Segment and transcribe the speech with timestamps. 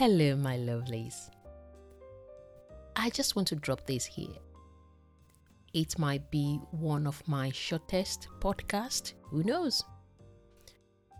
[0.00, 1.28] Hello, my lovelies.
[2.96, 4.34] I just want to drop this here.
[5.74, 9.84] It might be one of my shortest podcasts, who knows?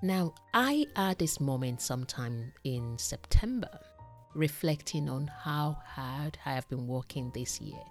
[0.03, 3.69] Now, I had this moment sometime in September,
[4.35, 7.85] reflecting on how hard I have been working this year.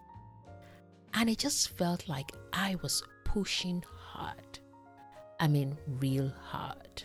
[1.14, 4.58] And it just felt like I was pushing hard.
[5.40, 7.04] I mean, real hard.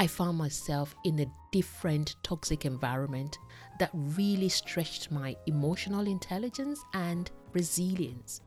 [0.00, 3.38] I found myself in a different toxic environment
[3.78, 8.40] that really stretched my emotional intelligence and resilience.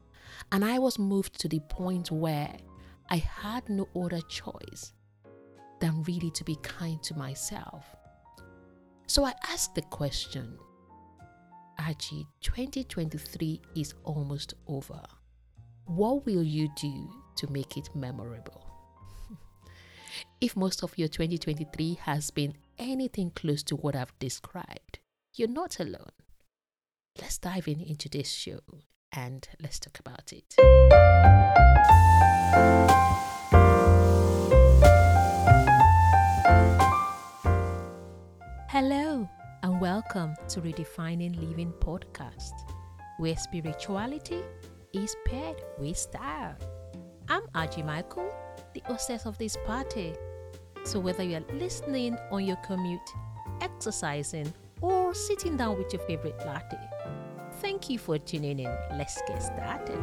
[0.51, 2.57] And I was moved to the point where
[3.11, 4.93] I had no other choice
[5.79, 7.85] than really to be kind to myself.
[9.05, 10.57] So I asked the question
[11.79, 15.03] Aji, 2023 is almost over.
[15.85, 18.62] What will you do to make it memorable?
[20.43, 24.99] If most of your 2023 has been anything close to what I've described,
[25.33, 26.11] you're not alone.
[27.21, 28.59] Let's dive in into this show
[29.13, 30.53] and let's talk about it.
[38.67, 39.29] Hello,
[39.63, 42.51] and welcome to Redefining Living podcast,
[43.17, 44.41] where spirituality
[44.91, 46.57] is paired with style.
[47.29, 48.29] I'm Aji Michael
[48.73, 50.13] the hostess of this party.
[50.85, 53.09] So, whether you're listening on your commute,
[53.61, 56.77] exercising, or sitting down with your favorite latte,
[57.61, 58.77] thank you for tuning in.
[58.91, 59.97] Let's get started.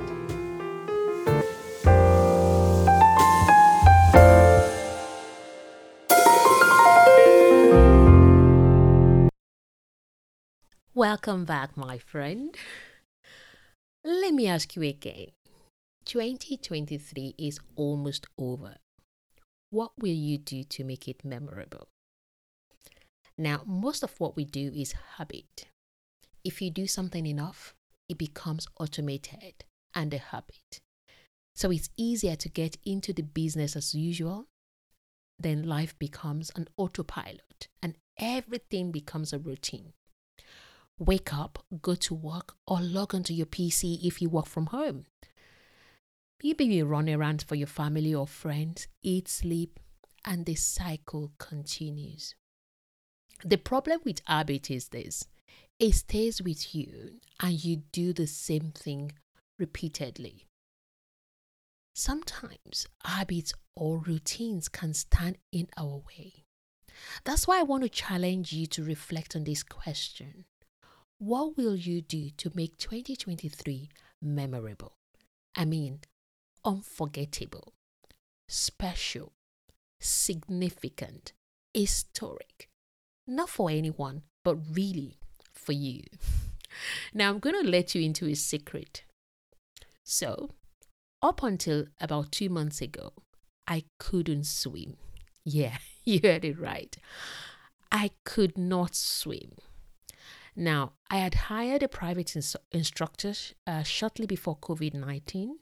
[10.95, 12.57] Welcome back, my friend.
[14.03, 15.29] Let me ask you again
[16.07, 18.77] 2023 is almost over.
[19.71, 21.89] What will you do to make it memorable?
[23.39, 25.67] Now, most of what we do is habit.
[26.45, 27.75] If you do something enough,
[28.09, 30.81] it becomes automated and a habit.
[31.55, 34.47] So it's easier to get into the business as usual.
[35.39, 39.93] Then life becomes an autopilot and everything becomes a routine.
[40.99, 45.07] Wake up, go to work, or log onto your PC if you work from home.
[46.43, 49.79] Maybe you run around for your family or friends, eat, sleep,
[50.25, 52.35] and the cycle continues.
[53.45, 55.27] The problem with habit is this
[55.79, 59.13] it stays with you and you do the same thing
[59.59, 60.47] repeatedly.
[61.95, 66.45] Sometimes habits or routines can stand in our way.
[67.25, 70.45] That's why I want to challenge you to reflect on this question
[71.19, 73.89] What will you do to make 2023
[74.23, 74.97] memorable?
[75.57, 76.01] I mean,
[76.65, 77.73] unforgettable,
[78.49, 79.33] special,
[80.01, 81.33] significant,
[81.75, 82.69] historic.
[83.27, 85.19] Not for anyone, but really
[85.53, 86.03] for you.
[87.13, 89.03] Now, I'm going to let you into a secret.
[90.05, 90.51] So,
[91.21, 93.13] up until about two months ago,
[93.67, 94.97] I couldn't swim.
[95.43, 96.95] Yeah, you heard it right.
[97.91, 99.53] I could not swim.
[100.55, 103.33] Now, I had hired a private ins- instructor
[103.67, 105.57] uh, shortly before COVID 19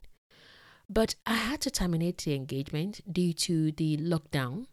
[0.88, 4.66] but I had to terminate the engagement due to the lockdown.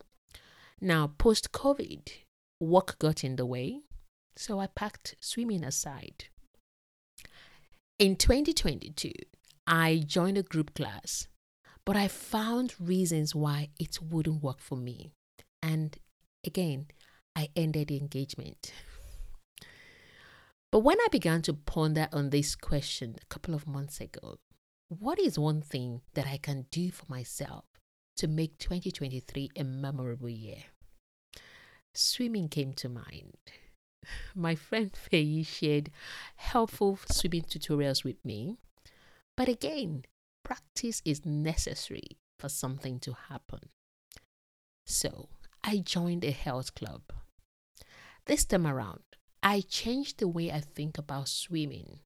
[0.79, 2.09] Now, post COVID,
[2.59, 3.81] work got in the way,
[4.35, 6.25] so I packed swimming aside.
[7.99, 9.11] In 2022,
[9.67, 11.27] I joined a group class,
[11.85, 15.11] but I found reasons why it wouldn't work for me.
[15.61, 15.97] And
[16.45, 16.87] again,
[17.35, 18.73] I ended the engagement.
[20.71, 24.37] But when I began to ponder on this question a couple of months ago,
[24.99, 27.65] what is one thing that I can do for myself
[28.17, 30.63] to make 2023 a memorable year?
[31.93, 33.37] Swimming came to mind.
[34.35, 35.91] My friend Faye shared
[36.35, 38.57] helpful swimming tutorials with me.
[39.35, 40.05] But again,
[40.43, 43.69] practice is necessary for something to happen.
[44.85, 45.29] So
[45.63, 47.01] I joined a health club.
[48.25, 49.01] This time around,
[49.41, 51.99] I changed the way I think about swimming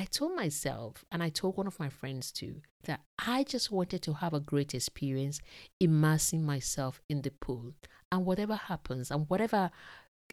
[0.00, 4.00] I told myself, and I told one of my friends too, that I just wanted
[4.04, 5.42] to have a great experience
[5.78, 7.74] immersing myself in the pool.
[8.10, 9.70] And whatever happens and whatever,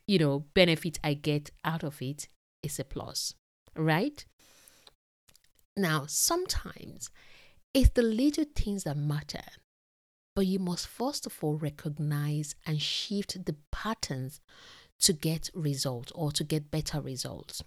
[0.07, 2.29] you know, benefit I get out of it
[2.63, 3.33] is a plus,
[3.75, 4.23] right?
[5.75, 7.09] Now, sometimes
[7.73, 9.43] it's the little things that matter,
[10.33, 14.39] but you must first of all recognize and shift the patterns
[15.01, 17.63] to get results or to get better results.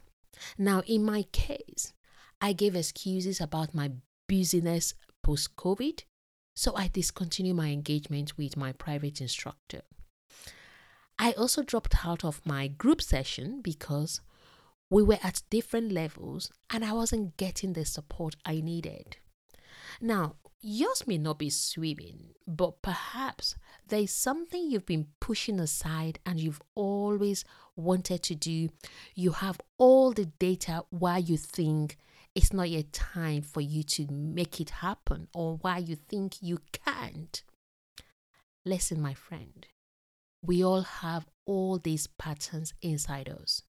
[0.58, 1.92] Now, in my case,
[2.40, 3.92] I gave excuses about my
[4.28, 6.04] busyness post COVID,
[6.54, 9.82] so I discontinued my engagement with my private instructor.
[11.19, 14.20] I also dropped out of my group session because
[14.88, 19.19] we were at different levels and I wasn't getting the support I needed.
[20.00, 23.55] Now, yours may not be swimming, but perhaps
[23.87, 27.45] there is something you've been pushing aside and you've always
[27.77, 28.69] wanted to do.
[29.15, 31.97] You have all the data why you think
[32.35, 36.59] it's not yet time for you to make it happen or why you think you
[36.73, 37.43] can't.
[38.65, 39.67] Listen, my friend,
[40.43, 43.62] we all have all these patterns inside us.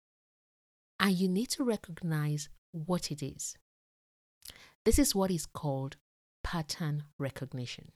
[0.98, 3.56] And you need to recognize what it is.
[4.84, 5.96] This is what is called
[6.42, 7.92] pattern recognition.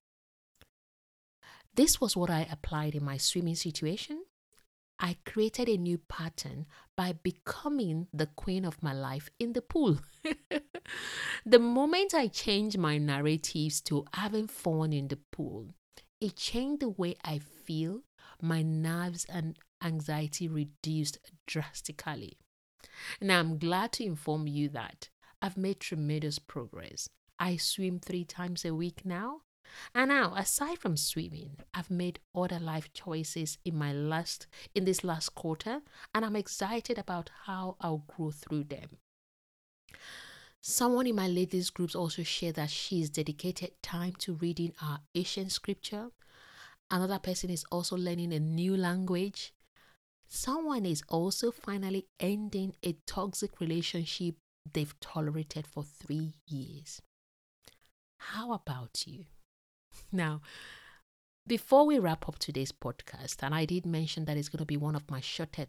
[1.74, 4.24] This was what I applied in my swimming situation.
[4.98, 6.66] I created a new pattern
[6.96, 9.98] by becoming the queen of my life in the pool.
[11.46, 15.70] the moment I changed my narratives to having fun in the pool,
[16.20, 18.02] it changed the way I feel,
[18.40, 22.38] my nerves and anxiety reduced drastically.
[23.20, 25.08] Now, I'm glad to inform you that
[25.40, 27.08] I've made tremendous progress.
[27.42, 29.40] I swim three times a week now.
[29.96, 34.46] And now, aside from swimming, I've made other life choices in my last
[34.76, 35.80] in this last quarter,
[36.14, 38.90] and I'm excited about how I'll grow through them.
[40.60, 45.50] Someone in my ladies groups also shared that she's dedicated time to reading our Asian
[45.50, 46.12] scripture.
[46.92, 49.52] Another person is also learning a new language.
[50.28, 54.36] Someone is also finally ending a toxic relationship
[54.72, 57.02] they've tolerated for three years.
[58.30, 59.24] How about you?
[60.12, 60.42] Now,
[61.46, 64.76] before we wrap up today's podcast, and I did mention that it's going to be
[64.76, 65.68] one of my shortest,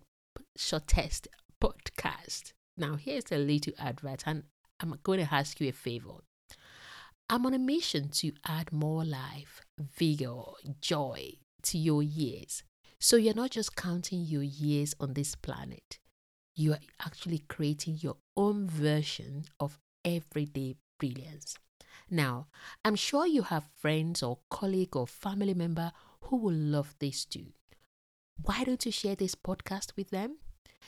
[0.56, 1.28] shortest
[1.62, 2.54] podcast.
[2.78, 4.44] Now, here's a little advert, and
[4.80, 6.20] I'm going to ask you a favor.
[7.28, 10.44] I'm on a mission to add more life, vigor,
[10.80, 11.34] joy
[11.64, 12.64] to your years.
[13.00, 15.98] So you're not just counting your years on this planet,
[16.56, 21.56] you are actually creating your own version of everyday brilliance.
[22.10, 22.48] Now,
[22.84, 25.92] I'm sure you have friends or colleague or family member
[26.22, 27.48] who will love this too.
[28.42, 30.38] Why don't you share this podcast with them?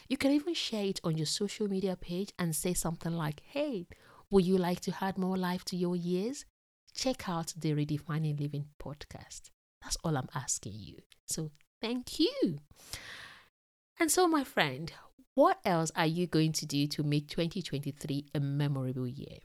[0.10, 3.88] You can even share it on your social media page and say something like, Hey,
[4.30, 6.46] would you like to add more life to your years?
[6.94, 9.52] Check out the Redefining Living podcast.
[9.82, 10.98] That's all I'm asking you.
[11.26, 11.52] So
[11.86, 12.60] Thank you.
[14.00, 14.92] And so, my friend,
[15.36, 19.38] what else are you going to do to make 2023 a memorable year?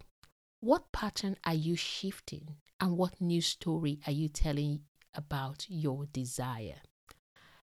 [0.62, 2.56] What pattern are you shifting?
[2.78, 4.80] And what new story are you telling
[5.14, 6.82] about your desire?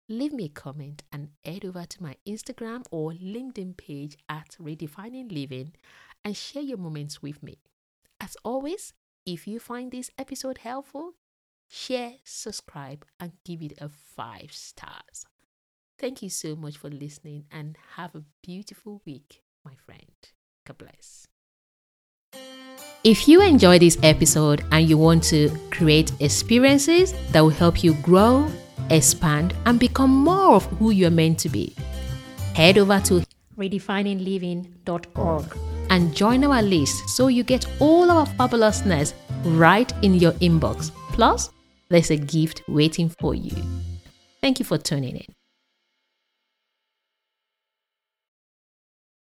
[0.09, 5.33] Leave me a comment and head over to my Instagram or LinkedIn page at Redefining
[5.33, 5.73] Living
[6.25, 7.59] and share your moments with me.
[8.21, 8.93] As always,
[9.27, 11.15] if you find this episode helpful,
[11.69, 15.27] share, subscribe, and give it a five stars.
[15.99, 20.13] Thank you so much for listening and have a beautiful week, my friend.
[20.65, 21.27] God bless.
[23.05, 27.93] If you enjoy this episode and you want to create experiences that will help you
[27.97, 28.51] grow,
[28.89, 31.77] expand, and become more of who you're meant to be,
[32.55, 33.23] head over to
[33.59, 35.59] redefiningliving.org
[35.91, 39.13] and join our list so you get all our fabulousness
[39.45, 40.91] right in your inbox.
[41.13, 41.51] Plus,
[41.91, 43.55] there's a gift waiting for you.
[44.41, 45.35] Thank you for tuning in.